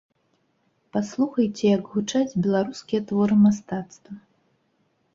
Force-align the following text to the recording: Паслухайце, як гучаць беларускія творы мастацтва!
Паслухайце, 0.97 1.69
як 1.77 1.93
гучаць 1.97 2.37
беларускія 2.47 3.01
творы 3.15 3.35
мастацтва! 3.47 4.13